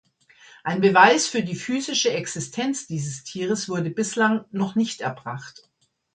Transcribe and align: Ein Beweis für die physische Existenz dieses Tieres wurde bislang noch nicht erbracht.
Ein 0.63 0.81
Beweis 0.81 1.27
für 1.27 1.43
die 1.43 1.53
physische 1.53 2.11
Existenz 2.11 2.87
dieses 2.87 3.23
Tieres 3.23 3.69
wurde 3.69 3.91
bislang 3.91 4.45
noch 4.49 4.73
nicht 4.73 5.01
erbracht. 5.01 5.69